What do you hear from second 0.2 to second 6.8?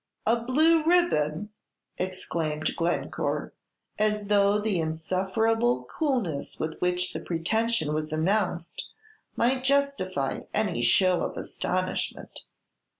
a blue ribbon!" exclaimed Glencore, as though the insufferable coolness with